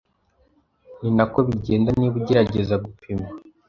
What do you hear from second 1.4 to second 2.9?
bigenda niba ugerageza